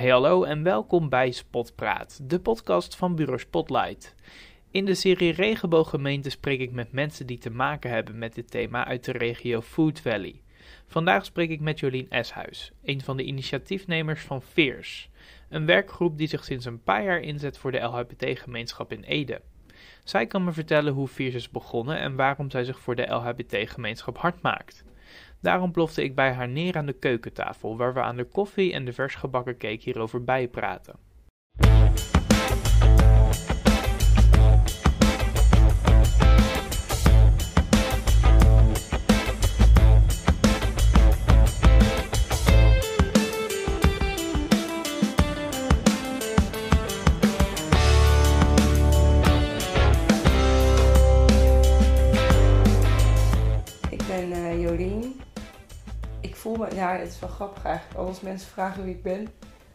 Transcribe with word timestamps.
Hey 0.00 0.10
hallo 0.10 0.44
en 0.44 0.62
welkom 0.62 1.08
bij 1.08 1.30
Spotpraat, 1.30 2.20
de 2.22 2.40
podcast 2.40 2.96
van 2.96 3.14
Bureau 3.14 3.38
Spotlight. 3.38 4.14
In 4.70 4.84
de 4.84 4.94
serie 4.94 5.32
Regenbooggemeente 5.32 6.30
spreek 6.30 6.60
ik 6.60 6.72
met 6.72 6.92
mensen 6.92 7.26
die 7.26 7.38
te 7.38 7.50
maken 7.50 7.90
hebben 7.90 8.18
met 8.18 8.34
dit 8.34 8.50
thema 8.50 8.86
uit 8.86 9.04
de 9.04 9.12
regio 9.12 9.60
Food 9.60 10.00
Valley. 10.00 10.42
Vandaag 10.86 11.24
spreek 11.24 11.50
ik 11.50 11.60
met 11.60 11.80
Jolien 11.80 12.10
Eshuis, 12.10 12.72
een 12.82 13.00
van 13.00 13.16
de 13.16 13.24
initiatiefnemers 13.24 14.22
van 14.22 14.42
Veers, 14.42 15.10
een 15.48 15.66
werkgroep 15.66 16.18
die 16.18 16.28
zich 16.28 16.44
sinds 16.44 16.64
een 16.64 16.82
paar 16.82 17.04
jaar 17.04 17.20
inzet 17.20 17.58
voor 17.58 17.72
de 17.72 17.78
LHBT-gemeenschap 17.78 18.92
in 18.92 19.02
Ede. 19.02 19.40
Zij 20.10 20.26
kan 20.26 20.44
me 20.44 20.52
vertellen 20.52 20.92
hoe 20.92 21.08
Veers 21.08 21.34
is 21.34 21.50
begonnen 21.50 21.98
en 21.98 22.16
waarom 22.16 22.50
zij 22.50 22.64
zich 22.64 22.80
voor 22.80 22.94
de 22.94 23.06
LHBT-gemeenschap 23.06 24.18
hard 24.18 24.42
maakt. 24.42 24.84
Daarom 25.40 25.72
plofte 25.72 26.02
ik 26.02 26.14
bij 26.14 26.32
haar 26.32 26.48
neer 26.48 26.76
aan 26.76 26.86
de 26.86 26.92
keukentafel, 26.92 27.76
waar 27.76 27.94
we 27.94 28.02
aan 28.02 28.16
de 28.16 28.24
koffie 28.24 28.72
en 28.72 28.84
de 28.84 28.92
vers 28.92 29.14
gebakken 29.14 29.56
cake 29.56 29.80
hierover 29.80 30.24
bijpraten. 30.24 30.94
Ja, 56.74 56.96
het 56.96 57.08
is 57.08 57.18
wel 57.18 57.28
grappig 57.28 57.64
eigenlijk. 57.64 57.98
Als 57.98 58.20
mensen 58.20 58.50
vragen 58.50 58.84
wie 58.84 58.94
ik 58.94 59.02
ben, 59.02 59.24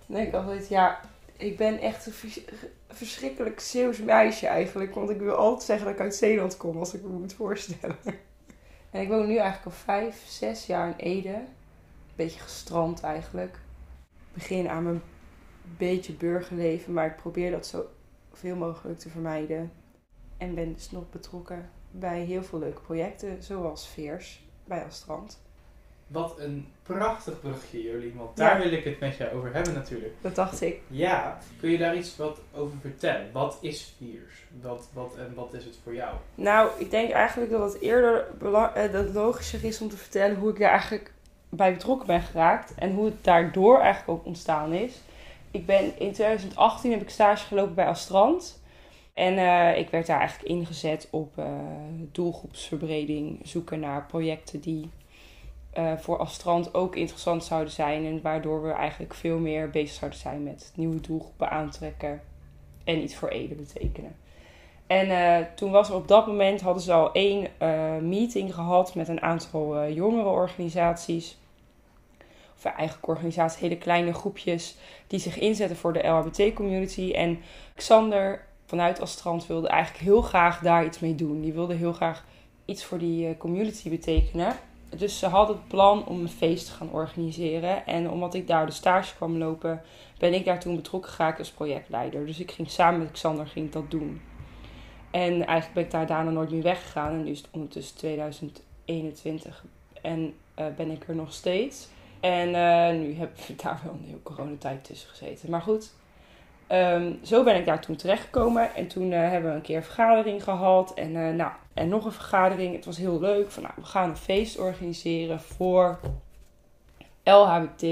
dan 0.05 0.15
denk 0.15 0.27
ik 0.27 0.33
altijd, 0.33 0.67
ja, 0.67 0.99
ik 1.37 1.57
ben 1.57 1.79
echt 1.79 2.05
een 2.05 2.11
vers- 2.11 2.41
verschrikkelijk 2.87 3.59
Zeeuws 3.59 3.99
meisje 3.99 4.47
eigenlijk. 4.47 4.95
Want 4.95 5.09
ik 5.09 5.19
wil 5.19 5.35
altijd 5.35 5.63
zeggen 5.63 5.85
dat 5.85 5.95
ik 5.95 6.01
uit 6.01 6.15
Zeeland 6.15 6.57
kom, 6.57 6.77
als 6.77 6.93
ik 6.93 7.01
me 7.01 7.07
moet 7.07 7.33
voorstellen. 7.33 7.97
En 8.91 9.01
ik 9.01 9.07
woon 9.07 9.27
nu 9.27 9.35
eigenlijk 9.35 9.65
al 9.65 9.83
vijf, 9.83 10.23
zes 10.27 10.65
jaar 10.65 10.87
in 10.87 10.95
Ede. 10.97 11.33
Een 11.33 11.45
beetje 12.15 12.39
gestrand 12.39 13.01
eigenlijk. 13.03 13.55
Ik 14.09 14.33
begin 14.33 14.69
aan 14.69 14.83
mijn 14.83 15.01
beetje 15.77 16.13
burgerleven, 16.13 16.93
maar 16.93 17.05
ik 17.05 17.15
probeer 17.15 17.51
dat 17.51 17.67
zo 17.67 17.85
veel 18.33 18.55
mogelijk 18.55 18.99
te 18.99 19.09
vermijden. 19.09 19.71
En 20.37 20.55
ben 20.55 20.73
dus 20.73 20.91
nog 20.91 21.09
betrokken 21.09 21.69
bij 21.91 22.21
heel 22.21 22.43
veel 22.43 22.59
leuke 22.59 22.81
projecten, 22.81 23.43
zoals 23.43 23.87
Veers 23.87 24.45
bij 24.65 24.85
Astrand. 24.85 25.44
Wat 26.07 26.39
een 26.39 26.67
prachtig 26.83 27.39
brugje, 27.39 27.83
Jolien, 27.83 28.15
want 28.17 28.37
daar 28.37 28.61
wil 28.61 28.71
ik 28.71 28.83
het 28.83 28.99
met 28.99 29.17
jou 29.17 29.35
over 29.35 29.53
hebben 29.53 29.73
natuurlijk. 29.73 30.13
Dat 30.21 30.35
dacht 30.35 30.61
ik. 30.61 30.81
Ja, 30.87 31.37
kun 31.59 31.69
je 31.69 31.77
daar 31.77 31.95
iets 31.95 32.15
wat 32.17 32.39
over 32.53 32.77
vertellen? 32.81 33.31
Wat 33.31 33.57
is 33.61 33.93
Veers? 33.97 34.33
Wat, 34.61 34.89
wat, 34.93 35.15
en 35.17 35.33
wat 35.35 35.53
is 35.53 35.65
het 35.65 35.77
voor 35.83 35.95
jou? 35.95 36.15
Nou, 36.35 36.69
ik 36.77 36.91
denk 36.91 37.11
eigenlijk 37.11 37.51
dat 37.51 37.73
het 37.73 37.81
eerder 37.81 38.27
eh, 38.41 38.91
dat 38.91 39.13
logischer 39.13 39.63
is 39.63 39.81
om 39.81 39.89
te 39.89 39.97
vertellen 39.97 40.35
hoe 40.35 40.49
ik 40.49 40.59
daar 40.59 40.69
eigenlijk 40.69 41.11
bij 41.49 41.73
betrokken 41.73 42.07
ben 42.07 42.21
geraakt 42.21 42.73
en 42.75 42.93
hoe 42.93 43.05
het 43.05 43.23
daardoor 43.23 43.79
eigenlijk 43.79 44.19
ook 44.19 44.25
ontstaan 44.25 44.73
is. 44.73 45.01
Ik 45.51 45.65
ben 45.65 45.99
in 45.99 46.11
2018 46.11 46.91
heb 46.91 47.01
ik 47.01 47.09
stage 47.09 47.45
gelopen 47.45 47.75
bij 47.75 47.85
Astrand. 47.85 48.63
En 49.13 49.37
eh, 49.37 49.77
ik 49.77 49.89
werd 49.89 50.07
daar 50.07 50.19
eigenlijk 50.19 50.49
ingezet 50.49 51.07
op 51.11 51.37
eh, 51.37 51.45
doelgroepsverbreding, 52.11 53.39
zoeken 53.43 53.79
naar 53.79 54.05
projecten 54.05 54.59
die 54.59 54.89
eh, 55.75 55.91
voor 55.97 56.17
Astrand 56.17 56.73
ook 56.73 56.95
interessant 56.95 57.43
zouden 57.43 57.73
zijn. 57.73 58.05
En 58.05 58.21
waardoor 58.21 58.63
we 58.63 58.71
eigenlijk 58.71 59.13
veel 59.13 59.37
meer 59.37 59.69
bezig 59.69 59.95
zouden 59.95 60.19
zijn 60.19 60.43
met 60.43 60.71
nieuwe 60.75 61.01
doelgroepen 61.01 61.49
aantrekken 61.49 62.21
en 62.83 63.01
iets 63.01 63.15
voor 63.15 63.29
Ede 63.29 63.55
betekenen. 63.55 64.15
En 64.87 65.09
eh, 65.09 65.45
toen 65.55 65.71
was 65.71 65.89
er 65.89 65.95
op 65.95 66.07
dat 66.07 66.27
moment, 66.27 66.61
hadden 66.61 66.83
ze 66.83 66.93
al 66.93 67.11
één 67.11 67.47
eh, 67.57 67.97
meeting 67.97 68.53
gehad 68.53 68.95
met 68.95 69.07
een 69.07 69.21
aantal 69.21 69.77
eh 69.77 69.95
jongerenorganisaties. 69.95 71.37
Of 72.57 72.65
eigenlijk 72.65 73.07
organisaties, 73.07 73.59
hele 73.59 73.77
kleine 73.77 74.13
groepjes 74.13 74.77
die 75.07 75.19
zich 75.19 75.39
inzetten 75.39 75.77
voor 75.77 75.93
de 75.93 76.07
LHBT-community. 76.07 77.11
En 77.11 77.39
Xander 77.75 78.45
vanuit 78.65 79.01
Astrand 79.01 79.47
wilde 79.47 79.67
eigenlijk 79.67 80.03
heel 80.03 80.21
graag 80.21 80.59
daar 80.59 80.85
iets 80.85 80.99
mee 80.99 81.15
doen. 81.15 81.41
Die 81.41 81.53
wilde 81.53 81.73
heel 81.73 81.93
graag 81.93 82.25
iets 82.65 82.85
voor 82.85 82.97
die 82.97 83.37
community 83.37 83.89
betekenen. 83.89 84.55
Dus 84.89 85.19
ze 85.19 85.27
hadden 85.27 85.55
het 85.55 85.67
plan 85.67 86.05
om 86.05 86.19
een 86.19 86.29
feest 86.29 86.65
te 86.65 86.71
gaan 86.71 86.91
organiseren. 86.91 87.85
En 87.85 88.09
omdat 88.09 88.33
ik 88.33 88.47
daar 88.47 88.65
de 88.65 88.71
stage 88.71 89.15
kwam 89.15 89.37
lopen, 89.37 89.81
ben 90.17 90.33
ik 90.33 90.45
daar 90.45 90.59
toen 90.59 90.75
betrokken 90.75 91.11
geraakt 91.11 91.39
als 91.39 91.51
projectleider. 91.51 92.25
Dus 92.25 92.39
ik 92.39 92.51
ging 92.51 92.69
samen 92.69 92.99
met 92.99 93.11
Xander 93.11 93.47
ging 93.47 93.71
dat 93.71 93.91
doen. 93.91 94.21
En 95.11 95.31
eigenlijk 95.31 95.73
ben 95.73 95.83
ik 95.83 95.91
daar 95.91 96.07
daarna 96.07 96.31
nooit 96.31 96.51
meer 96.51 96.63
weggegaan. 96.63 97.11
En 97.11 97.23
nu 97.23 97.29
is 97.29 97.37
het 97.37 97.47
ondertussen 97.51 97.97
2021 97.97 99.63
en 100.01 100.33
eh, 100.53 100.65
ben 100.75 100.91
ik 100.91 101.07
er 101.07 101.15
nog 101.15 101.33
steeds. 101.33 101.87
En 102.19 102.55
eh, 102.55 102.99
nu 102.99 103.13
heb 103.13 103.37
ik 103.47 103.61
daar 103.63 103.81
wel 103.83 103.93
een 103.93 104.07
heel 104.07 104.19
coronatijd 104.23 104.83
tussen 104.83 105.09
gezeten. 105.09 105.49
Maar 105.49 105.61
goed, 105.61 105.93
ehm, 106.67 107.13
zo 107.23 107.43
ben 107.43 107.55
ik 107.55 107.65
daar 107.65 107.81
toen 107.81 107.95
terechtgekomen. 107.95 108.75
En 108.75 108.87
toen 108.87 109.11
eh, 109.11 109.29
hebben 109.29 109.49
we 109.49 109.55
een 109.55 109.61
keer 109.61 109.77
een 109.77 109.83
vergadering 109.83 110.43
gehad. 110.43 110.93
En, 110.93 111.15
eh, 111.15 111.33
nou, 111.33 111.51
en 111.73 111.87
nog 111.87 112.05
een 112.05 112.11
vergadering. 112.11 112.75
Het 112.75 112.85
was 112.85 112.97
heel 112.97 113.19
leuk. 113.19 113.51
Van, 113.51 113.63
nou, 113.63 113.73
we 113.77 113.85
gaan 113.85 114.09
een 114.09 114.17
feest 114.17 114.59
organiseren 114.59 115.39
voor 115.39 115.99
LHBT 117.23 117.83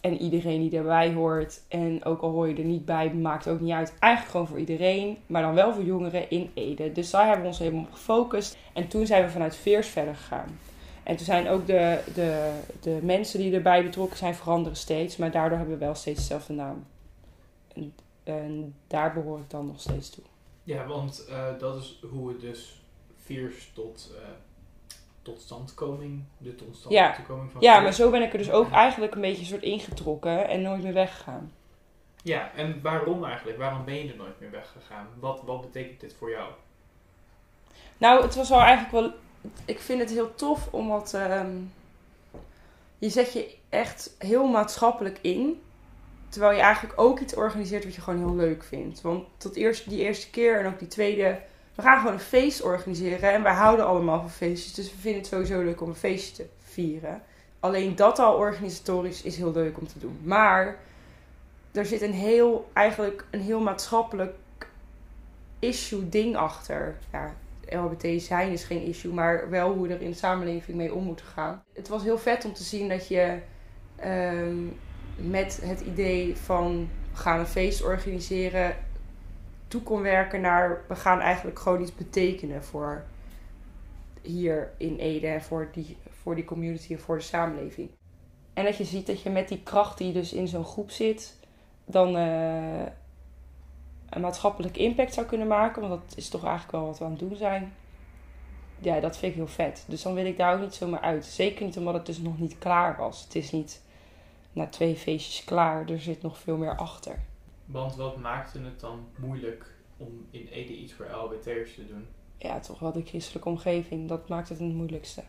en 0.00 0.18
iedereen 0.18 0.60
die 0.60 0.70
daarbij 0.70 1.12
hoort. 1.12 1.62
En 1.68 2.04
ook 2.04 2.20
al 2.20 2.30
hoor 2.30 2.48
je 2.48 2.54
er 2.54 2.64
niet 2.64 2.84
bij, 2.84 3.14
maakt 3.14 3.48
ook 3.48 3.60
niet 3.60 3.72
uit. 3.72 3.94
Eigenlijk 3.98 4.32
gewoon 4.32 4.46
voor 4.46 4.58
iedereen, 4.58 5.18
maar 5.26 5.42
dan 5.42 5.54
wel 5.54 5.74
voor 5.74 5.84
jongeren 5.84 6.30
in 6.30 6.50
Ede. 6.54 6.92
Dus 6.92 7.10
daar 7.10 7.24
hebben 7.24 7.42
we 7.42 7.48
ons 7.48 7.58
helemaal 7.58 7.84
op 7.84 7.92
gefocust. 7.92 8.56
En 8.72 8.88
toen 8.88 9.06
zijn 9.06 9.24
we 9.24 9.30
vanuit 9.30 9.56
Veers 9.56 9.88
verder 9.88 10.14
gegaan. 10.14 10.58
En 11.02 11.16
toen 11.16 11.26
zijn 11.26 11.48
ook 11.48 11.66
de, 11.66 11.98
de, 12.14 12.50
de 12.80 12.98
mensen 13.02 13.38
die 13.38 13.54
erbij 13.54 13.82
betrokken 13.82 14.18
zijn 14.18 14.34
veranderen 14.34 14.76
steeds. 14.76 15.16
Maar 15.16 15.30
daardoor 15.30 15.58
hebben 15.58 15.78
we 15.78 15.84
wel 15.84 15.94
steeds 15.94 16.18
dezelfde 16.18 16.52
naam. 16.52 16.84
En, 17.76 17.94
en 18.24 18.74
daar 18.86 19.12
behoor 19.12 19.38
ik 19.38 19.50
dan 19.50 19.66
nog 19.66 19.80
steeds 19.80 20.10
toe. 20.10 20.24
Ja, 20.62 20.86
want 20.86 21.24
eh, 21.28 21.58
dat 21.58 21.76
is 21.76 22.00
hoe 22.10 22.28
het 22.28 22.40
dus 22.40 22.80
Veers 23.22 23.70
tot, 23.74 24.10
eh, 24.16 24.28
tot 25.22 25.40
standkoming, 25.40 26.24
de 26.38 26.54
tot 26.54 26.86
Ja. 26.88 27.14
van 27.26 27.48
Ja, 27.58 27.80
maar 27.80 27.92
zo 27.92 28.10
ben 28.10 28.22
ik 28.22 28.32
er 28.32 28.38
dus 28.38 28.50
ook 28.50 28.70
eigenlijk 28.70 29.14
een 29.14 29.20
beetje 29.20 29.44
soort 29.44 29.62
ingetrokken 29.62 30.48
en 30.48 30.62
nooit 30.62 30.82
meer 30.82 30.92
weggegaan. 30.92 31.52
Ja, 32.22 32.52
en 32.54 32.82
waarom 32.82 33.24
eigenlijk? 33.24 33.58
Waarom 33.58 33.84
ben 33.84 33.94
je 33.94 34.10
er 34.10 34.16
nooit 34.16 34.40
meer 34.40 34.50
weggegaan? 34.50 35.08
Wat, 35.18 35.42
wat 35.44 35.60
betekent 35.60 36.00
dit 36.00 36.14
voor 36.18 36.30
jou? 36.30 36.52
Nou, 37.98 38.22
het 38.22 38.34
was 38.34 38.48
wel 38.48 38.60
eigenlijk 38.60 38.92
wel. 38.92 39.12
Ik 39.64 39.80
vind 39.80 40.00
het 40.00 40.10
heel 40.10 40.34
tof 40.34 40.68
omdat. 40.72 41.14
ehm, 41.14 41.56
je 42.98 43.08
zet 43.08 43.32
je 43.32 43.56
echt 43.68 44.14
heel 44.18 44.46
maatschappelijk 44.46 45.18
in. 45.20 45.62
Terwijl 46.36 46.56
je 46.56 46.62
eigenlijk 46.62 47.00
ook 47.00 47.20
iets 47.20 47.34
organiseert 47.34 47.84
wat 47.84 47.94
je 47.94 48.00
gewoon 48.00 48.18
heel 48.18 48.34
leuk 48.34 48.62
vindt. 48.62 49.00
Want 49.00 49.24
tot 49.36 49.56
eerst, 49.56 49.88
die 49.88 50.00
eerste 50.00 50.30
keer 50.30 50.60
en 50.60 50.66
ook 50.66 50.78
die 50.78 50.88
tweede. 50.88 51.38
We 51.74 51.82
gaan 51.82 51.98
gewoon 51.98 52.12
een 52.12 52.20
feest 52.20 52.62
organiseren. 52.62 53.32
En 53.32 53.42
wij 53.42 53.52
houden 53.52 53.86
allemaal 53.86 54.20
van 54.20 54.30
feestjes. 54.30 54.74
Dus 54.74 54.90
we 54.90 54.98
vinden 54.98 55.20
het 55.20 55.30
sowieso 55.30 55.62
leuk 55.62 55.80
om 55.80 55.88
een 55.88 55.94
feestje 55.94 56.42
te 56.42 56.48
vieren. 56.58 57.22
Alleen 57.60 57.96
dat 57.96 58.18
al 58.18 58.36
organisatorisch 58.36 59.22
is 59.22 59.36
heel 59.36 59.52
leuk 59.52 59.78
om 59.78 59.86
te 59.86 59.98
doen. 59.98 60.20
Maar 60.22 60.76
er 61.72 61.86
zit 61.86 62.02
een 62.02 62.12
heel, 62.12 62.70
eigenlijk 62.72 63.24
een 63.30 63.40
heel 63.40 63.60
maatschappelijk 63.60 64.34
issue 65.58 66.08
ding 66.08 66.36
achter. 66.36 66.96
Ja, 67.12 67.34
LHBT 67.68 68.22
zijn 68.22 68.52
is 68.52 68.64
geen 68.64 68.82
issue, 68.82 69.12
maar 69.12 69.50
wel 69.50 69.72
hoe 69.72 69.88
er 69.88 70.00
in 70.00 70.10
de 70.10 70.16
samenleving 70.16 70.76
mee 70.76 70.94
om 70.94 71.04
moeten 71.04 71.26
gaan. 71.26 71.62
Het 71.72 71.88
was 71.88 72.02
heel 72.02 72.18
vet 72.18 72.44
om 72.44 72.52
te 72.52 72.62
zien 72.62 72.88
dat 72.88 73.08
je 73.08 73.38
ehm, 73.96 74.56
met 75.16 75.60
het 75.62 75.80
idee 75.80 76.36
van 76.36 76.88
we 77.10 77.16
gaan 77.16 77.38
een 77.38 77.46
feest 77.46 77.82
organiseren 77.82 78.76
toe 79.68 79.82
kon 79.82 80.02
werken 80.02 80.40
naar 80.40 80.84
we 80.88 80.94
gaan 80.94 81.20
eigenlijk 81.20 81.58
gewoon 81.58 81.82
iets 81.82 81.94
betekenen 81.94 82.64
voor 82.64 83.04
hier 84.22 84.72
in 84.76 84.96
Ede 84.96 85.40
voor 85.40 85.68
die, 85.72 85.96
voor 86.10 86.34
die 86.34 86.44
community 86.44 86.92
en 86.92 87.00
voor 87.00 87.16
de 87.16 87.22
samenleving. 87.22 87.90
En 88.54 88.64
dat 88.64 88.76
je 88.76 88.84
ziet 88.84 89.06
dat 89.06 89.22
je 89.22 89.30
met 89.30 89.48
die 89.48 89.62
kracht 89.62 89.98
die 89.98 90.12
dus 90.12 90.32
in 90.32 90.48
zo'n 90.48 90.64
groep 90.64 90.90
zit, 90.90 91.36
dan 91.84 92.16
eh, 92.16 92.86
een 94.10 94.20
maatschappelijk 94.20 94.76
impact 94.76 95.14
zou 95.14 95.26
kunnen 95.26 95.46
maken. 95.46 95.88
Want 95.88 96.00
dat 96.00 96.16
is 96.16 96.28
toch 96.28 96.42
eigenlijk 96.42 96.72
wel 96.72 96.86
wat 96.86 96.98
we 96.98 97.04
aan 97.04 97.10
het 97.10 97.20
doen 97.20 97.36
zijn. 97.36 97.72
Ja, 98.78 99.00
dat 99.00 99.16
vind 99.16 99.32
ik 99.32 99.38
heel 99.38 99.48
vet. 99.48 99.84
Dus 99.88 100.02
dan 100.02 100.14
wil 100.14 100.26
ik 100.26 100.36
daar 100.36 100.54
ook 100.54 100.60
niet 100.60 100.74
zomaar 100.74 101.00
uit. 101.00 101.24
Zeker 101.24 101.64
niet 101.64 101.76
omdat 101.76 101.94
het 101.94 102.06
dus 102.06 102.18
nog 102.18 102.38
niet 102.38 102.58
klaar 102.58 102.96
was. 102.96 103.24
Het 103.24 103.34
is 103.34 103.52
niet 103.52 103.82
na 104.56 104.66
twee 104.66 104.96
feestjes 104.96 105.44
klaar. 105.44 105.90
Er 105.90 106.00
zit 106.00 106.22
nog 106.22 106.38
veel 106.38 106.56
meer 106.56 106.76
achter. 106.76 107.24
Want 107.64 107.96
wat 107.96 108.16
maakte 108.16 108.60
het 108.60 108.80
dan 108.80 109.06
moeilijk 109.16 109.74
om 109.96 110.26
in 110.30 110.46
Ede 110.46 110.76
iets 110.76 110.92
voor 110.92 111.06
LHBT'ers 111.06 111.74
te 111.74 111.86
doen? 111.86 112.06
Ja, 112.38 112.60
toch 112.60 112.78
wel 112.78 112.92
de 112.92 113.04
christelijke 113.04 113.48
omgeving. 113.48 114.08
Dat 114.08 114.28
maakt 114.28 114.48
het 114.48 114.58
het 114.58 114.74
moeilijkste. 114.74 115.22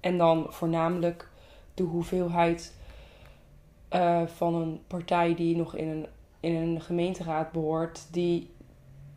En 0.00 0.18
dan 0.18 0.46
voornamelijk 0.48 1.28
de 1.74 1.82
hoeveelheid 1.82 2.74
eh, 3.88 4.26
van 4.26 4.54
een 4.54 4.80
partij 4.86 5.34
die 5.34 5.56
nog 5.56 5.74
in 5.74 5.88
een, 5.88 6.06
in 6.40 6.54
een 6.54 6.80
gemeenteraad 6.80 7.52
behoort, 7.52 8.06
die 8.10 8.50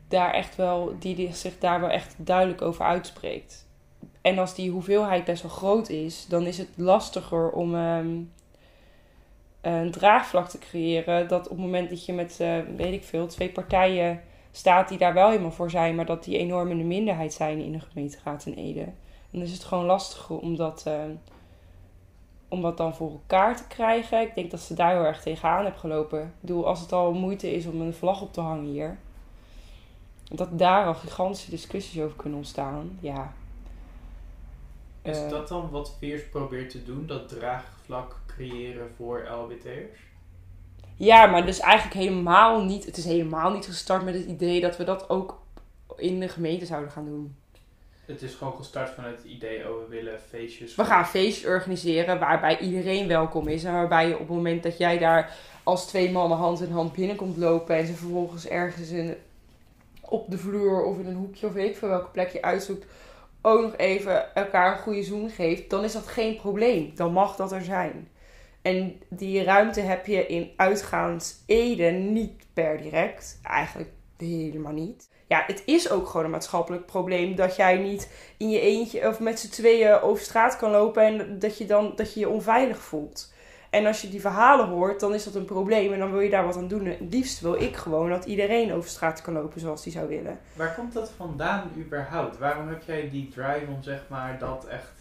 daar 0.08 0.34
echt 0.34 0.56
wel, 0.56 0.96
die, 1.00 1.16
die 1.16 1.34
zich 1.34 1.60
daar 1.60 1.80
wel 1.80 1.90
echt 1.90 2.16
duidelijk 2.18 2.62
over 2.62 2.86
uitspreekt. 2.86 3.68
En 4.22 4.40
als 4.40 4.56
die 4.56 4.72
hoeveelheid 4.72 5.26
best 5.26 5.42
wel 5.42 5.52
groot 5.52 5.90
is, 5.90 6.26
dan 6.28 6.46
is 6.46 6.58
het 6.58 6.70
lastiger 6.76 7.52
om 7.52 7.76
ehm, 7.76 8.18
een 9.74 9.92
draagvlak 9.92 10.50
te 10.50 10.58
creëren. 10.58 11.28
Dat 11.28 11.44
op 11.44 11.50
het 11.50 11.60
moment 11.60 11.90
dat 11.90 12.06
je 12.06 12.14
met, 12.14 12.40
eh, 12.40 12.58
weet 12.76 12.94
ik 12.94 13.04
veel, 13.04 13.28
twee 13.28 13.50
partijen 13.50 14.22
staat 14.52 14.90
die 14.90 14.98
daar 14.98 15.14
wel 15.14 15.30
helemaal 15.30 15.52
voor 15.52 15.70
zijn, 15.70 15.96
maar 15.96 16.06
dat 16.06 16.24
die 16.24 16.38
enorm 16.38 16.72
in 16.72 16.78
de 16.78 16.84
minderheid 16.84 17.34
zijn 17.34 17.60
in 17.60 17.72
de 17.72 17.80
gemeenteraad 17.80 18.46
in 18.46 18.54
Ede. 18.54 18.86
Dan 19.32 19.42
is 19.42 19.52
het 19.52 19.64
gewoon 19.64 19.86
lastiger 19.86 20.38
om 20.38 20.56
dat, 20.56 20.84
eh, 20.88 20.94
om 22.48 22.62
dat 22.62 22.78
dan 22.78 22.96
voor 22.96 23.12
elkaar 23.12 23.56
te 23.58 23.68
krijgen. 23.68 24.22
Ik 24.22 24.36
denk 24.36 24.52
dat 24.52 24.60
ze 24.60 24.74
daar 24.74 24.92
heel 24.92 25.06
erg 25.06 25.22
tegenaan 25.22 25.62
hebben 25.64 25.80
gelopen. 25.80 26.22
Ik 26.22 26.28
bedoel, 26.40 26.68
als 26.68 26.80
het 26.80 26.92
al 26.92 27.14
moeite 27.14 27.54
is 27.56 27.66
om 27.66 27.82
een 27.82 27.94
vlag 27.94 28.22
op 28.22 28.34
te 28.34 28.42
hangen 28.42 28.66
hier, 28.66 28.98
dat 30.24 30.60
daar 30.60 30.86
al 30.86 30.94
gigantische 30.94 31.50
discussies 31.50 32.02
over 32.02 32.16
kunnen 32.16 32.38
ontstaan. 32.38 32.98
Ja. 33.02 33.34
Is 35.02 35.18
Eh, 35.24 35.30
dat 35.30 35.48
dan 35.48 35.70
wat 35.70 35.96
Veers 36.00 36.30
probeert 36.30 36.70
te 36.70 36.84
doen? 36.84 37.06
Dat 37.06 37.28
draagvlak 37.30 38.16
creëren 38.40 38.90
voor 38.96 39.28
LBT'ers? 39.30 40.00
Ja, 40.96 41.26
maar 41.26 41.46
dus 41.46 41.60
eigenlijk 41.60 41.96
helemaal 41.96 42.64
niet. 42.64 42.86
Het 42.86 42.98
is 42.98 43.06
helemaal 43.06 43.52
niet 43.52 43.66
gestart 43.66 44.04
met 44.04 44.14
het 44.14 44.26
idee 44.26 44.62
dat 44.62 44.78
we 44.78 44.84
dat 44.84 45.10
ook 45.10 45.42
in 45.98 46.20
de 46.20 46.28
gemeente 46.28 46.66
zouden 46.66 46.92
gaan 46.92 47.06
doen. 47.06 47.36
Het 48.06 48.22
is 48.22 48.34
gewoon 48.34 48.56
gestart 48.56 48.90
vanuit 48.90 49.18
het 49.18 49.26
idee, 49.26 49.70
oh 49.70 49.80
we 49.80 49.86
willen 49.90 50.20
feestjes. 50.30 50.76
We 50.76 50.86
gaan 50.86 51.06
feestjes 51.06 51.50
organiseren 51.50 52.20
waarbij 52.20 52.60
iedereen 52.60 53.08
welkom 53.08 53.48
is. 53.48 53.64
En 53.64 53.74
waarbij 53.74 54.08
je 54.08 54.14
op 54.14 54.20
het 54.20 54.30
moment 54.30 54.64
dat 54.64 54.78
jij 54.78 54.98
daar 54.98 55.36
als 55.64 55.88
twee 55.88 56.12
mannen 56.12 56.38
hand 56.38 56.62
in 56.62 56.72
hand 56.72 56.94
binnenkomt 56.94 57.38
lopen. 57.38 57.76
En 57.76 57.88
ze 57.88 57.94
vervolgens 57.94 58.48
ergens 58.48 58.90
in, 58.90 59.16
op 60.02 60.32
de 60.32 60.38
vloer 60.38 60.84
of 60.84 61.00
in 61.00 61.06
een 61.06 61.16
hoekje 61.16 61.48
of 61.48 61.54
weet 61.54 61.70
ik 61.70 61.78
veel 61.78 61.90
welke 61.90 62.12
plek 62.12 62.30
je 62.30 62.42
uitzoekt. 62.42 62.86
Ook 63.42 63.62
nog 63.62 63.78
even 63.78 64.36
elkaar 64.36 64.72
een 64.72 64.84
goede 64.84 65.04
zoen 65.04 65.30
geeft. 65.30 65.70
Dan 65.70 65.84
is 65.84 65.94
dat 65.94 66.08
geen 66.08 66.36
probleem. 66.36 66.92
Dan 66.96 67.14
mag 67.14 67.36
dat 67.36 67.52
er 67.52 67.64
zijn. 67.64 68.08
En 68.70 69.02
die 69.10 69.44
ruimte 69.44 69.82
heb 69.82 70.06
je 70.06 70.26
in 70.26 70.52
uitgaans 70.56 71.44
Ede 71.46 71.90
niet 71.90 72.46
per 72.54 72.82
direct. 72.82 73.40
Eigenlijk 73.44 73.90
helemaal 74.18 74.74
niet. 74.74 75.10
Ja, 75.28 75.44
het 75.48 75.64
is 75.66 75.90
ook 75.90 76.08
gewoon 76.08 76.26
een 76.26 76.32
maatschappelijk 76.32 76.86
probleem 76.86 77.36
dat 77.36 77.56
jij 77.56 77.78
niet 77.78 78.12
in 78.38 78.50
je 78.50 78.60
eentje 78.60 79.08
of 79.08 79.20
met 79.20 79.40
z'n 79.40 79.50
tweeën 79.50 80.02
over 80.02 80.24
straat 80.24 80.58
kan 80.58 80.72
lopen 80.72 81.04
en 81.04 81.40
dat 81.40 81.58
je 81.58 81.66
dan 81.66 81.94
dat 81.96 82.14
je 82.14 82.20
je 82.20 82.30
onveilig 82.30 82.78
voelt. 82.78 83.34
En 83.70 83.86
als 83.86 84.02
je 84.02 84.10
die 84.10 84.22
verhalen 84.22 84.68
hoort, 84.68 85.00
dan 85.00 85.14
is 85.14 85.24
dat 85.24 85.36
een 85.36 85.46
probleem 85.46 85.94
en 85.94 86.00
dan 86.00 86.12
wil 86.12 86.20
je 86.20 86.30
daar 86.30 86.46
wat 86.46 86.58
aan 86.58 86.68
doen. 86.68 86.86
Het 86.86 87.14
liefst 87.14 87.40
wil 87.40 87.62
ik 87.62 87.76
gewoon 87.76 88.10
dat 88.10 88.26
iedereen 88.26 88.74
over 88.74 88.90
straat 88.90 89.22
kan 89.22 89.34
lopen 89.34 89.60
zoals 89.60 89.84
die 89.84 89.94
zou 89.94 90.08
willen. 90.08 90.40
Waar 90.56 90.76
komt 90.76 90.94
dat 90.94 91.12
vandaan 91.18 91.72
überhaupt? 91.78 92.38
Waarom 92.38 92.68
heb 92.68 92.84
jij 92.84 93.10
die 93.10 93.30
drive 93.30 93.66
om 93.68 93.84
zeg 93.84 94.06
maar 94.08 94.38
dat 94.40 94.66
echt 94.66 94.99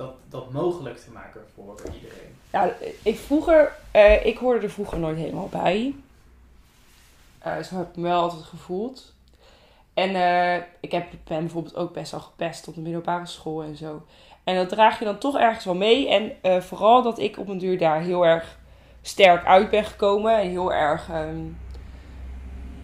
dat, 0.00 0.14
dat 0.28 0.52
mogelijk 0.52 0.98
te 0.98 1.10
maken 1.10 1.40
voor 1.54 1.80
iedereen? 1.94 2.36
Ja, 2.50 2.72
ik 3.02 3.18
vroeger, 3.18 3.72
eh, 3.90 4.26
ik 4.26 4.38
hoorde 4.38 4.60
er 4.60 4.70
vroeger 4.70 4.98
nooit 4.98 5.16
helemaal 5.16 5.48
bij. 5.48 5.94
Eh, 7.38 7.58
zo 7.58 7.76
heb 7.76 7.88
ik 7.88 7.96
me 7.96 8.02
wel 8.02 8.20
altijd 8.20 8.42
gevoeld. 8.42 9.14
En 9.94 10.14
eh, 10.14 10.62
ik 10.80 10.92
heb, 10.92 11.06
ben 11.24 11.40
bijvoorbeeld 11.40 11.76
ook 11.76 11.92
best 11.92 12.10
wel 12.10 12.20
gepest 12.20 12.68
op 12.68 12.74
de 12.74 12.80
middelbare 12.80 13.26
school 13.26 13.62
en 13.62 13.76
zo. 13.76 14.02
En 14.44 14.56
dat 14.56 14.68
draag 14.68 14.98
je 14.98 15.04
dan 15.04 15.18
toch 15.18 15.38
ergens 15.38 15.64
wel 15.64 15.74
mee. 15.74 16.08
En 16.08 16.62
vooral 16.62 17.02
dat 17.02 17.18
ik 17.18 17.38
op 17.38 17.48
een 17.48 17.58
duur 17.58 17.78
daar 17.78 18.00
heel 18.00 18.26
erg 18.26 18.58
sterk 19.02 19.44
uit 19.44 19.70
ben 19.70 19.84
gekomen. 19.84 20.38
En 20.38 20.48
heel 20.48 20.72
erg 20.72 21.08
ehm, 21.10 21.40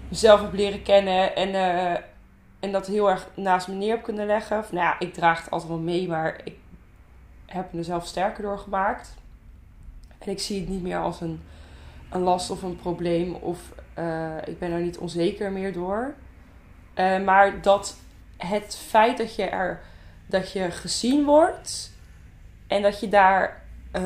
mezelf 0.09 0.41
heb 0.41 0.53
leren 0.53 0.83
kennen. 0.83 1.37
En, 1.37 1.55
en 2.61 2.73
dat 2.73 2.87
heel 2.87 3.11
erg 3.11 3.29
naast 3.35 3.69
me 3.69 3.75
neer 3.75 3.91
heb 3.91 4.03
kunnen 4.03 4.27
leggen. 4.27 4.59
Of, 4.59 4.73
nou 4.73 4.85
ja, 4.85 4.99
ik 4.99 5.15
draag 5.15 5.43
het 5.43 5.51
altijd 5.51 5.71
wel 5.71 5.81
mee, 5.81 6.09
maar 6.09 6.41
ik 6.45 6.57
heb 7.47 7.73
me 7.73 7.79
er 7.79 7.85
zelf 7.85 8.07
sterker 8.07 8.43
door 8.43 8.59
gemaakt. 8.59 9.15
En 10.19 10.31
ik 10.31 10.41
zie 10.41 10.61
het 10.61 10.69
niet 10.69 10.83
meer 10.83 10.99
als 10.99 11.21
een, 11.21 11.43
een 12.11 12.21
last 12.21 12.51
of 12.51 12.63
een 12.63 12.77
probleem. 12.77 13.35
Of 13.35 13.73
eh, 13.95 14.37
ik 14.45 14.59
ben 14.59 14.71
er 14.71 14.81
niet 14.81 14.99
onzeker 14.99 15.53
meer 15.53 15.73
door. 15.73 16.15
Eh, 16.95 17.23
maar 17.25 17.63
dat 17.63 17.97
het 18.37 18.77
feit 18.77 19.19
dat 19.19 19.35
je 19.35 19.45
er 19.45 19.83
dat 20.27 20.53
je 20.53 20.71
gezien 20.71 21.25
wordt 21.25 21.93
en 22.67 22.83
dat 22.83 23.01
je 23.01 23.09
daar 23.09 23.63
eh, 23.91 24.03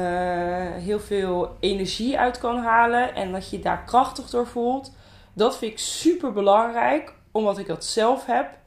heel 0.74 1.00
veel 1.00 1.56
energie 1.60 2.18
uit 2.18 2.38
kan 2.38 2.58
halen 2.58 3.14
en 3.14 3.32
dat 3.32 3.50
je 3.50 3.58
daar 3.58 3.84
krachtig 3.84 4.30
door 4.30 4.46
voelt, 4.46 4.92
dat 5.32 5.58
vind 5.58 5.72
ik 5.72 5.78
super 5.78 6.32
belangrijk, 6.32 7.14
omdat 7.30 7.58
ik 7.58 7.66
dat 7.66 7.84
zelf 7.84 8.26
heb 8.26 8.58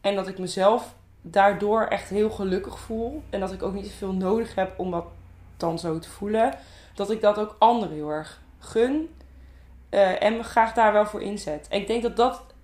en 0.00 0.14
dat 0.14 0.28
ik 0.28 0.38
mezelf 0.38 0.94
daardoor 1.22 1.82
echt 1.82 2.08
heel 2.08 2.30
gelukkig 2.30 2.78
voel 2.78 3.22
en 3.30 3.40
dat 3.40 3.52
ik 3.52 3.62
ook 3.62 3.74
niet 3.74 3.86
zoveel 3.86 4.12
nodig 4.12 4.54
heb 4.54 4.78
om 4.78 4.90
dat 4.90 5.06
dan 5.56 5.78
zo 5.78 5.98
te 5.98 6.10
voelen, 6.10 6.54
dat 6.94 7.10
ik 7.10 7.20
dat 7.20 7.38
ook 7.38 7.56
anderen 7.58 7.94
heel 7.94 8.10
erg 8.10 8.40
gun 8.58 9.08
eh, 9.88 10.22
en 10.22 10.36
me 10.36 10.42
graag 10.42 10.74
daar 10.74 10.92
wel 10.92 11.06
voor 11.06 11.22
inzet. 11.22 11.68
En 11.68 11.80
ik 11.80 11.86
denk 11.86 12.02
dat 12.02 12.16
dat 12.16 12.54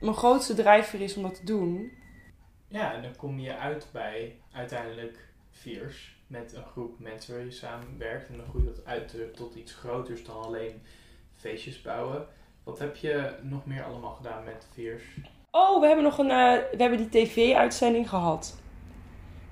mijn 0.00 0.16
grootste 0.16 0.54
drijfveer 0.54 1.00
is 1.00 1.16
om 1.16 1.22
dat 1.22 1.34
te 1.34 1.44
doen. 1.44 1.92
Ja, 2.68 2.94
en 2.94 3.02
dan 3.02 3.16
kom 3.16 3.38
je 3.38 3.56
uit 3.56 3.88
bij 3.92 4.36
uiteindelijk 4.52 5.18
Veers 5.50 6.16
met 6.26 6.54
een 6.54 6.64
groep 6.64 6.98
mensen 6.98 7.34
waar 7.34 7.44
je 7.44 7.50
samenwerkt. 7.50 8.28
En 8.28 8.36
dan 8.36 8.46
groeit 8.46 8.66
dat 8.66 8.84
uit 8.84 9.14
eh, 9.14 9.26
tot 9.26 9.54
iets 9.54 9.74
groters 9.74 10.24
dan 10.24 10.42
alleen 10.42 10.82
feestjes 11.36 11.82
bouwen. 11.82 12.26
Wat 12.62 12.78
heb 12.78 12.96
je 12.96 13.34
nog 13.42 13.66
meer 13.66 13.84
allemaal 13.84 14.14
gedaan 14.14 14.44
met 14.44 14.66
Veers? 14.72 15.04
Oh, 15.56 15.80
we 15.80 15.86
hebben 15.86 16.04
nog 16.04 16.18
een, 16.18 16.30
eh, 16.30 16.52
we 16.52 16.76
hebben 16.76 16.98
die 16.98 17.08
tv-uitzending 17.08 18.08
gehad. 18.08 18.56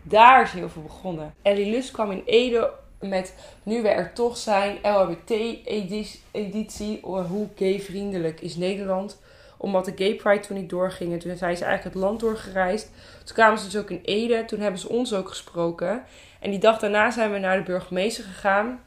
Daar 0.03 0.43
is 0.43 0.51
heel 0.51 0.69
veel 0.69 0.83
begonnen. 0.83 1.35
Ellie 1.43 1.71
Lus 1.71 1.91
kwam 1.91 2.11
in 2.11 2.23
Ede 2.25 2.71
met 3.01 3.35
Nu 3.63 3.83
we 3.83 3.89
er 3.89 4.13
toch 4.13 4.37
zijn, 4.37 4.79
LHBT-editie. 4.83 7.01
Hoe 7.03 7.49
gay-vriendelijk 7.57 8.41
is 8.41 8.57
Nederland? 8.57 9.21
Omdat 9.57 9.85
de 9.85 9.93
Gay 9.95 10.15
Pride 10.15 10.47
toen 10.47 10.57
niet 10.57 10.71
doorging. 10.71 11.13
En 11.13 11.19
toen 11.19 11.37
zijn 11.37 11.57
ze 11.57 11.65
eigenlijk 11.65 11.95
het 11.95 12.05
land 12.05 12.21
doorgereisd. 12.21 12.91
Toen 13.25 13.35
kwamen 13.35 13.59
ze 13.59 13.65
dus 13.65 13.81
ook 13.81 13.91
in 13.91 14.03
Ede. 14.05 14.45
Toen 14.45 14.61
hebben 14.61 14.81
ze 14.81 14.89
ons 14.89 15.15
ook 15.15 15.29
gesproken. 15.29 16.05
En 16.41 16.51
die 16.51 16.61
dag 16.61 16.79
daarna 16.79 17.11
zijn 17.11 17.33
we 17.33 17.39
naar 17.39 17.57
de 17.57 17.63
burgemeester 17.63 18.25
gegaan. 18.25 18.81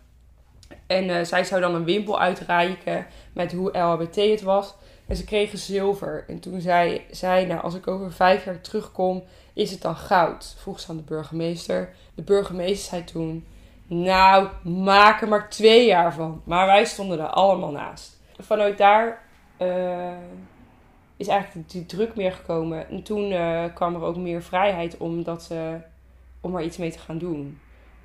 En 0.87 1.09
eh, 1.09 1.23
zij 1.23 1.43
zou 1.43 1.61
dan 1.61 1.75
een 1.75 1.85
wimpel 1.85 2.19
uitreiken 2.19 3.07
met 3.33 3.51
hoe 3.51 3.77
LHBT 3.77 4.15
het 4.15 4.41
was. 4.41 4.75
En 5.07 5.15
ze 5.15 5.23
kregen 5.23 5.57
zilver. 5.57 6.25
En 6.27 6.39
toen 6.39 6.61
zei 6.61 7.01
zij, 7.11 7.45
nou 7.45 7.61
als 7.61 7.75
ik 7.75 7.87
over 7.87 8.11
vijf 8.11 8.45
jaar 8.45 8.61
terugkom, 8.61 9.23
is 9.53 9.71
het 9.71 9.81
dan 9.81 9.95
goud? 9.95 10.55
Vroeg 10.57 10.79
ze 10.79 10.89
aan 10.89 10.97
de 10.97 11.03
burgemeester. 11.03 11.93
De 12.15 12.21
burgemeester 12.21 12.89
zei 12.89 13.03
toen, 13.03 13.45
nou 13.87 14.47
maak 14.63 15.21
er 15.21 15.27
maar 15.27 15.49
twee 15.49 15.85
jaar 15.85 16.13
van. 16.13 16.41
Maar 16.43 16.65
wij 16.65 16.85
stonden 16.85 17.19
er 17.19 17.27
allemaal 17.27 17.71
naast. 17.71 18.19
Vanuit 18.39 18.77
daar 18.77 19.21
uh, 19.61 20.11
is 21.17 21.27
eigenlijk 21.27 21.69
die 21.69 21.85
druk 21.85 22.15
meer 22.15 22.31
gekomen. 22.31 22.89
En 22.89 23.03
toen 23.03 23.31
uh, 23.31 23.63
kwam 23.73 23.95
er 23.95 24.01
ook 24.01 24.17
meer 24.17 24.43
vrijheid 24.43 24.97
om, 24.97 25.23
dat, 25.23 25.51
om 26.41 26.55
er 26.55 26.63
iets 26.63 26.77
mee 26.77 26.91
te 26.91 26.99
gaan 26.99 27.17
doen. 27.17 27.59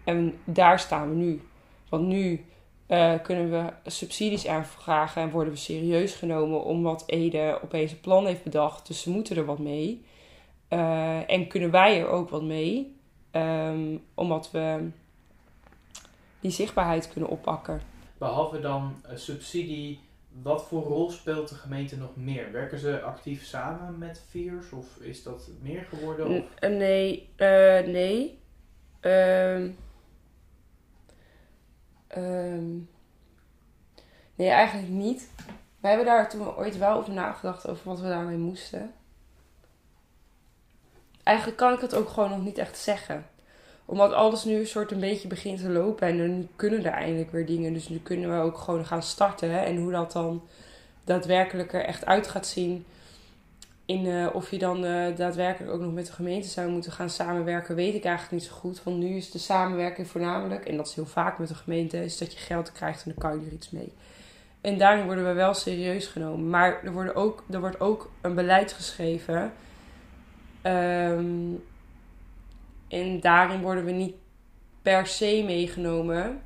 En 0.05 0.39
daar 0.45 0.79
staan 0.79 1.09
we 1.09 1.15
nu. 1.15 1.43
Want 1.89 2.07
nu 2.07 2.45
uh, 2.91 3.15
kunnen 3.23 3.51
we 3.51 3.91
subsidies 3.91 4.47
aanvragen 4.47 5.23
en 5.23 5.31
worden 5.31 5.53
we 5.53 5.59
serieus 5.59 6.15
genomen 6.15 6.65
omdat 6.65 7.03
Ede 7.07 7.59
opeens 7.63 7.93
een 7.93 8.01
plan 8.01 8.27
heeft 8.27 8.43
bedacht. 8.43 8.87
Dus 8.87 9.03
ze 9.03 9.11
moeten 9.11 9.37
er 9.37 9.45
wat 9.45 9.59
mee. 9.59 10.05
Uh, 10.71 11.31
en 11.31 11.47
kunnen 11.47 11.71
wij 11.71 12.01
er 12.01 12.09
ook 12.09 12.31
wat 12.31 12.43
mee, 12.43 12.97
um, 13.33 14.03
omdat 14.15 14.51
we 14.51 14.89
die 16.41 16.51
zichtbaarheid 16.51 17.13
kunnen 17.13 17.31
oppakken. 17.31 17.81
Behalve 18.19 18.61
dan 18.61 18.95
uh, 19.07 19.17
subsidie, 19.17 20.01
wat 20.43 20.65
voor 20.65 20.83
rol 20.83 21.11
speelt 21.11 21.49
de 21.49 21.55
gemeente 21.55 21.97
nog 21.97 22.17
meer? 22.17 22.53
Werken 22.53 22.79
ze 22.79 23.01
actief 23.01 23.45
samen 23.45 23.99
met 23.99 24.25
Veers 24.29 24.73
of 24.73 24.97
is 25.01 25.23
dat 25.23 25.49
meer 25.63 25.87
geworden? 25.89 26.27
Of? 26.27 26.45
N 26.61 26.77
nee, 26.77 27.29
nee. 27.87 28.39
Um, 29.01 29.77
Um, 32.17 32.89
nee, 34.35 34.49
eigenlijk 34.49 34.89
niet. 34.89 35.29
We 35.81 35.89
hebben 35.89 36.07
daar 36.07 36.29
toen 36.29 36.57
ooit 36.57 36.79
wel 36.79 36.97
over 36.97 37.13
nagedacht 37.13 37.69
over 37.69 37.89
wat 37.89 38.01
we 38.01 38.09
daarmee 38.09 38.37
moesten. 38.37 38.93
Eigenlijk 41.23 41.59
kan 41.59 41.73
ik 41.73 41.81
het 41.81 41.95
ook 41.95 42.09
gewoon 42.09 42.31
nog 42.31 42.43
niet 42.43 42.59
echt 42.59 42.79
zeggen. 42.79 43.27
Omdat 43.85 44.13
alles 44.13 44.45
nu 44.45 44.59
een 44.59 44.67
soort 44.67 44.91
een 44.91 45.01
beetje 45.01 45.29
begint 45.29 45.61
te 45.61 45.69
lopen 45.69 46.09
en 46.09 46.17
nu 46.17 46.49
kunnen 46.57 46.85
er 46.85 46.93
eindelijk 46.93 47.31
weer 47.31 47.47
dingen. 47.47 47.73
Dus 47.73 47.89
nu 47.89 47.99
kunnen 47.99 48.37
we 48.37 48.43
ook 48.43 48.59
gewoon 48.59 48.87
gaan 48.87 49.03
starten. 49.03 49.65
En 49.65 49.77
hoe 49.77 49.93
dat 49.93 50.13
dan 50.13 50.43
daadwerkelijk 51.05 51.73
er 51.73 51.85
echt 51.85 52.07
uit 52.07 52.27
gaat 52.27 52.47
zien. 52.47 52.87
In, 53.91 54.07
eh, 54.07 54.27
of 54.33 54.51
je 54.51 54.59
dan 54.59 54.85
eh, 54.85 55.17
daadwerkelijk 55.17 55.73
ook 55.73 55.81
nog 55.81 55.93
met 55.93 56.07
de 56.07 56.13
gemeente 56.13 56.49
zou 56.49 56.71
moeten 56.71 56.93
gaan 56.93 57.11
samenwerken, 57.11 57.75
weet 57.75 57.95
ik 57.95 58.05
eigenlijk 58.05 58.43
niet 58.43 58.51
zo 58.51 58.57
goed. 58.57 58.83
Want 58.83 58.99
nu 58.99 59.17
is 59.17 59.31
de 59.31 59.39
samenwerking 59.39 60.07
voornamelijk, 60.07 60.65
en 60.65 60.77
dat 60.77 60.87
is 60.87 60.95
heel 60.95 61.07
vaak 61.07 61.39
met 61.39 61.49
de 61.49 61.55
gemeente, 61.55 62.05
is 62.05 62.19
dat 62.19 62.33
je 62.33 62.39
geld 62.39 62.73
krijgt 62.73 63.05
en 63.05 63.13
dan 63.15 63.31
kan 63.31 63.41
je 63.41 63.47
er 63.47 63.53
iets 63.53 63.71
mee. 63.71 63.93
En 64.61 64.79
daarin 64.79 65.05
worden 65.05 65.27
we 65.27 65.33
wel 65.33 65.55
serieus 65.55 66.07
genomen. 66.07 66.51
Maar 66.51 66.85
er, 66.85 66.93
worden 66.93 67.15
ook, 67.15 67.45
er 67.51 67.61
wordt 67.61 67.81
ook 67.81 68.11
een 68.21 68.35
beleid 68.35 68.73
geschreven. 68.73 69.53
Ehm, 70.63 71.55
en 72.89 73.21
daarin 73.21 73.61
worden 73.61 73.85
we 73.85 73.91
niet 73.91 74.15
per 74.83 75.07
se 75.07 75.43
meegenomen. 75.47 76.43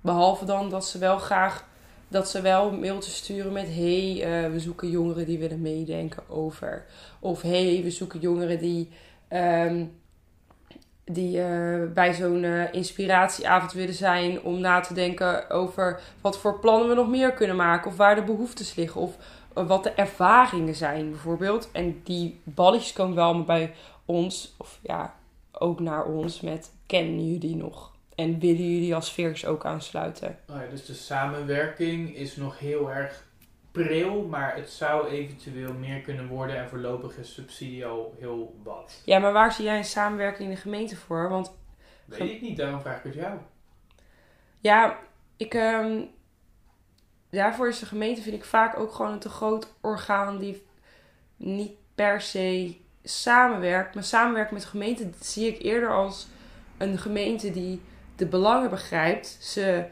Behalve 0.00 0.44
dan 0.44 0.70
dat 0.70 0.86
ze 0.86 0.98
wel 0.98 1.18
graag 1.18 1.68
dat 2.12 2.28
ze 2.28 2.40
wel 2.40 2.70
mailtjes 2.70 3.16
sturen 3.16 3.52
met: 3.52 3.66
hey, 3.66 4.14
uh, 4.14 4.52
we 4.52 4.60
zoeken 4.60 4.90
jongeren 4.90 5.26
die 5.26 5.38
willen 5.38 5.60
meedenken 5.60 6.22
over. 6.28 6.84
Of 7.20 7.42
hey, 7.42 7.80
we 7.82 7.90
zoeken 7.90 8.20
jongeren 8.20 8.58
die, 8.58 8.88
um, 9.32 9.92
die 11.04 11.38
uh, 11.38 11.92
bij 11.94 12.14
zo'n 12.14 12.42
uh, 12.42 12.72
inspiratieavond 12.72 13.72
willen 13.72 13.94
zijn 13.94 14.42
om 14.42 14.60
na 14.60 14.80
te 14.80 14.94
denken 14.94 15.50
over 15.50 16.00
wat 16.20 16.38
voor 16.38 16.58
plannen 16.58 16.88
we 16.88 16.94
nog 16.94 17.08
meer 17.08 17.32
kunnen 17.32 17.56
maken. 17.56 17.90
Of 17.90 17.96
waar 17.96 18.14
de 18.14 18.22
behoeftes 18.22 18.74
liggen. 18.74 19.00
Of 19.00 19.16
wat 19.52 19.82
de 19.82 19.90
ervaringen 19.90 20.74
zijn, 20.74 21.10
bijvoorbeeld. 21.10 21.68
En 21.72 22.00
die 22.04 22.40
balletjes 22.44 22.92
komen 22.92 23.16
wel 23.16 23.44
bij 23.44 23.74
ons, 24.04 24.54
of 24.58 24.78
ja, 24.82 25.14
ook 25.52 25.80
naar 25.80 26.04
ons 26.04 26.40
met: 26.40 26.70
kennen 26.86 27.32
jullie 27.32 27.56
nog? 27.56 27.91
En 28.14 28.38
willen 28.38 28.72
jullie 28.72 28.94
als 28.94 29.12
veers 29.12 29.46
ook 29.46 29.64
aansluiten? 29.64 30.38
Oh 30.48 30.56
ja, 30.56 30.66
dus 30.70 30.86
de 30.86 30.94
samenwerking 30.94 32.16
is 32.16 32.36
nog 32.36 32.58
heel 32.58 32.90
erg 32.90 33.24
pril, 33.70 34.22
maar 34.22 34.54
het 34.56 34.70
zou 34.70 35.08
eventueel 35.08 35.72
meer 35.72 36.00
kunnen 36.00 36.26
worden 36.26 36.56
en 36.56 36.68
voorlopig 36.68 37.16
is 37.16 37.34
subsidie 37.34 37.86
al 37.86 38.14
heel 38.18 38.60
wat. 38.62 39.02
Ja, 39.04 39.18
maar 39.18 39.32
waar 39.32 39.52
zie 39.52 39.64
jij 39.64 39.76
een 39.76 39.84
samenwerking 39.84 40.48
in 40.48 40.54
de 40.54 40.60
gemeente 40.60 40.96
voor? 40.96 41.28
Want 41.28 41.52
Weet 42.04 42.30
ik 42.30 42.40
niet, 42.40 42.56
daarom 42.56 42.80
vraag 42.80 42.96
ik 42.96 43.04
het 43.04 43.14
jou. 43.14 43.38
Ja, 44.60 44.98
ik, 45.36 45.54
um, 45.54 46.10
daarvoor 47.30 47.68
is 47.68 47.78
de 47.78 47.86
gemeente 47.86 48.22
vind 48.22 48.36
ik 48.36 48.44
vaak 48.44 48.78
ook 48.78 48.92
gewoon 48.92 49.12
een 49.12 49.18
te 49.18 49.28
groot 49.28 49.74
orgaan 49.80 50.38
die 50.38 50.66
niet 51.36 51.72
per 51.94 52.20
se 52.20 52.76
samenwerkt. 53.02 53.94
Maar 53.94 54.04
samenwerkt 54.04 54.50
met 54.50 54.62
de 54.62 54.68
gemeente 54.68 55.10
zie 55.20 55.48
ik 55.48 55.62
eerder 55.62 55.90
als 55.90 56.28
een 56.78 56.98
gemeente 56.98 57.50
die 57.50 57.80
de 58.22 58.28
belangen 58.28 58.70
begrijpt, 58.70 59.36
ze 59.40 59.84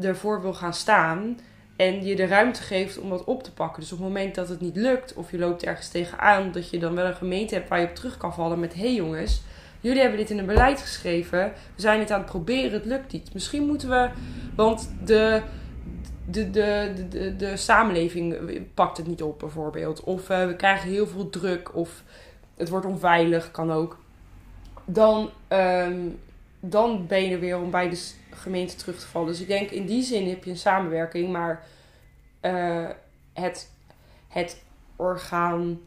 ervoor 0.00 0.42
wil 0.42 0.54
gaan 0.54 0.74
staan 0.74 1.38
en 1.76 2.04
je 2.04 2.16
de 2.16 2.26
ruimte 2.26 2.62
geeft 2.62 2.98
om 2.98 3.10
dat 3.10 3.24
op 3.24 3.42
te 3.42 3.52
pakken. 3.52 3.80
Dus 3.80 3.92
op 3.92 3.98
het 3.98 4.06
moment 4.06 4.34
dat 4.34 4.48
het 4.48 4.60
niet 4.60 4.76
lukt 4.76 5.14
of 5.14 5.30
je 5.30 5.38
loopt 5.38 5.62
ergens 5.62 5.88
tegenaan, 5.88 6.52
dat 6.52 6.70
je 6.70 6.78
dan 6.78 6.94
wel 6.94 7.06
een 7.06 7.14
gemeente 7.14 7.54
hebt 7.54 7.68
waar 7.68 7.80
je 7.80 7.86
op 7.86 7.94
terug 7.94 8.16
kan 8.16 8.34
vallen 8.34 8.60
met: 8.60 8.74
hé 8.74 8.80
hey 8.80 8.94
jongens, 8.94 9.42
jullie 9.80 10.00
hebben 10.00 10.18
dit 10.18 10.30
in 10.30 10.38
een 10.38 10.46
beleid 10.46 10.80
geschreven, 10.80 11.52
we 11.74 11.80
zijn 11.80 12.00
het 12.00 12.10
aan 12.10 12.20
het 12.20 12.30
proberen, 12.30 12.72
het 12.72 12.84
lukt 12.84 13.12
niet. 13.12 13.34
Misschien 13.34 13.66
moeten 13.66 13.88
we, 13.88 14.10
want 14.54 14.94
de. 15.04 15.42
De, 16.26 16.50
de, 16.50 16.92
de, 17.08 17.36
de, 17.36 17.56
samenleving 17.56 18.36
pakt 18.74 18.96
het 18.96 19.06
niet 19.06 19.22
op, 19.22 19.38
bijvoorbeeld. 19.38 20.00
Of 20.00 20.30
uh, 20.30 20.46
we 20.46 20.56
krijgen 20.56 20.90
heel 20.90 21.06
veel 21.06 21.30
druk, 21.30 21.74
of 21.74 22.02
het 22.56 22.68
wordt 22.68 22.86
onveilig, 22.86 23.50
kan 23.50 23.72
ook. 23.72 23.98
Dan 24.84 25.30
um, 25.48 26.18
dan 26.60 27.06
ben 27.06 27.24
je 27.24 27.34
er 27.34 27.40
weer 27.40 27.58
om 27.58 27.70
bij 27.70 27.88
de 27.88 28.12
gemeente 28.30 28.76
terug 28.76 29.00
te 29.00 29.06
vallen. 29.06 29.28
Dus 29.28 29.40
ik 29.40 29.46
denk 29.46 29.70
in 29.70 29.86
die 29.86 30.02
zin 30.02 30.28
heb 30.28 30.44
je 30.44 30.50
een 30.50 30.56
samenwerking, 30.56 31.32
maar 31.32 31.66
uh, 32.42 32.90
het, 33.32 33.72
het 34.28 34.62
orgaan, 34.96 35.80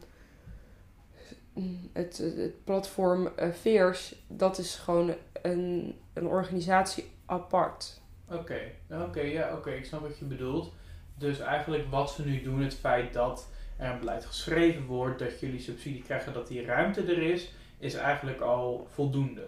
het, 1.92 2.18
het 2.18 2.64
platform 2.64 3.28
uh, 3.38 3.52
Veers, 3.52 4.14
dat 4.26 4.58
is 4.58 4.74
gewoon 4.74 5.14
een, 5.42 5.94
een 6.12 6.26
organisatie 6.26 7.10
apart. 7.26 8.00
Oké, 8.30 8.60
oké, 8.90 9.20
ja, 9.20 9.56
oké, 9.56 9.70
ik 9.70 9.84
snap 9.84 10.00
wat 10.00 10.18
je 10.18 10.24
bedoelt. 10.24 10.72
Dus 11.18 11.38
eigenlijk 11.38 11.90
wat 11.90 12.10
ze 12.10 12.24
nu 12.24 12.42
doen, 12.42 12.62
het 12.62 12.74
feit 12.74 13.12
dat 13.12 13.48
er 13.76 13.90
een 13.90 13.98
beleid 13.98 14.24
geschreven 14.24 14.84
wordt, 14.84 15.18
dat 15.18 15.40
jullie 15.40 15.60
subsidie 15.60 16.02
krijgen, 16.02 16.32
dat 16.32 16.48
die 16.48 16.64
ruimte 16.64 17.00
er 17.00 17.22
is, 17.22 17.52
is 17.78 17.94
eigenlijk 17.94 18.40
al 18.40 18.86
voldoende. 18.90 19.46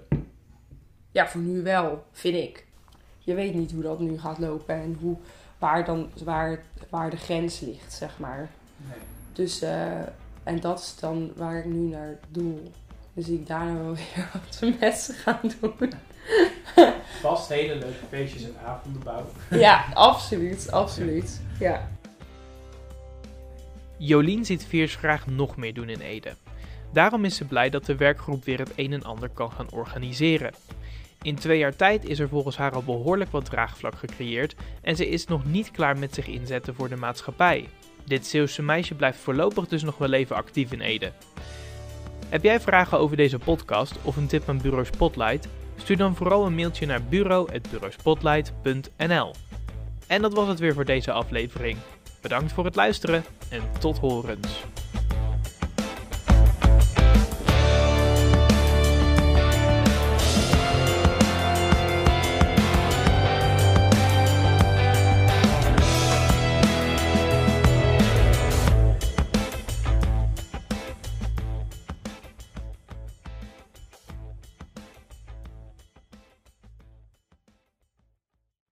Ja, 1.16 1.28
voor 1.28 1.40
nu 1.40 1.62
wel, 1.62 2.04
vind 2.12 2.35
ik. 2.35 2.64
Je 3.18 3.35
weet 3.35 3.54
niet 3.54 3.73
hoe 3.73 3.82
dat 3.82 4.00
nu 4.00 4.18
gaat 4.18 4.38
lopen 4.38 4.75
en 4.75 4.96
hoe, 5.00 5.16
waar, 5.58 5.85
dan, 5.85 6.11
waar, 6.25 6.62
waar 6.90 7.11
de 7.11 7.16
grens 7.16 7.61
ligt, 7.61 7.92
zeg 7.92 8.18
maar. 8.18 8.50
Nee. 8.76 8.99
Dus, 9.32 9.62
uh, 9.62 9.99
en 10.42 10.61
dat 10.61 10.78
is 10.78 10.96
dan 11.00 11.32
waar 11.37 11.58
ik 11.58 11.64
nu 11.64 11.88
naar 11.88 12.18
doel. 12.28 12.73
Dus 13.12 13.28
ik 13.28 13.46
daarna 13.46 13.75
wel 13.75 13.94
weer 14.14 14.28
wat 14.32 14.78
mensen 14.80 15.14
gaan 15.14 15.52
doen. 15.61 15.92
Vast 17.20 17.49
hele 17.49 17.75
leuke 17.75 18.06
feestjes 18.08 18.42
en 18.42 18.54
avonden 18.64 19.02
bouwen. 19.02 19.32
ja, 19.50 19.85
absoluut, 19.94 20.70
absoluut. 20.70 21.40
Ja. 21.58 21.88
Jolien 23.96 24.44
ziet 24.44 24.64
Viers 24.64 24.96
graag 24.96 25.26
nog 25.26 25.56
meer 25.56 25.75
doen 25.75 25.88
in 25.88 26.00
Ede. 26.00 26.35
Daarom 26.92 27.25
is 27.25 27.37
ze 27.37 27.44
blij 27.44 27.70
dat 27.70 27.87
de 27.87 27.96
werkgroep 27.96 28.44
weer 28.44 28.58
het 28.58 28.73
een 28.76 28.92
en 28.92 29.04
ander 29.04 29.28
kan 29.28 29.52
gaan 29.52 29.70
organiseren. 29.70 30.52
In 31.26 31.35
twee 31.35 31.59
jaar 31.59 31.76
tijd 31.76 32.04
is 32.04 32.18
er 32.18 32.28
volgens 32.28 32.56
haar 32.56 32.73
al 32.73 32.83
behoorlijk 32.83 33.30
wat 33.30 33.45
draagvlak 33.45 33.95
gecreëerd 33.95 34.54
en 34.83 34.97
ze 34.97 35.09
is 35.09 35.26
nog 35.26 35.45
niet 35.45 35.71
klaar 35.71 35.99
met 35.99 36.14
zich 36.14 36.26
inzetten 36.26 36.75
voor 36.75 36.88
de 36.88 36.97
maatschappij. 36.97 37.68
Dit 38.04 38.26
Zeeuwse 38.26 38.62
meisje 38.62 38.95
blijft 38.95 39.18
voorlopig 39.18 39.66
dus 39.66 39.83
nog 39.83 39.99
wel 39.99 40.12
even 40.12 40.37
actief 40.37 40.73
in 40.73 40.80
Ede. 40.80 41.12
Heb 42.28 42.42
jij 42.42 42.61
vragen 42.61 42.99
over 42.99 43.16
deze 43.16 43.38
podcast 43.38 43.95
of 44.02 44.16
een 44.16 44.26
tip 44.26 44.49
aan 44.49 44.61
Bureau 44.61 44.85
Spotlight? 44.85 45.49
Stuur 45.76 45.97
dan 45.97 46.16
vooral 46.16 46.47
een 46.47 46.54
mailtje 46.54 46.87
naar 46.87 47.02
bureau.bureauspotlight.nl. 47.02 49.35
En 50.06 50.23
dat 50.23 50.35
was 50.35 50.49
het 50.49 50.59
weer 50.59 50.75
voor 50.75 50.85
deze 50.85 51.12
aflevering. 51.12 51.78
Bedankt 52.21 52.52
voor 52.52 52.64
het 52.64 52.76
luisteren 52.76 53.25
en 53.49 53.62
tot 53.78 53.99
horens. 53.99 54.64